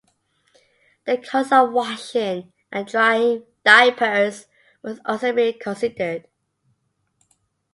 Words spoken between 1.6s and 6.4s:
washing and drying diapers must also be considered.